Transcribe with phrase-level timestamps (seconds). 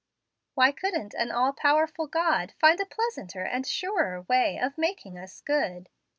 [0.55, 5.41] "Why couldn't an all powerful God find a pleasanter and surer way of making us
[5.41, 5.89] good?"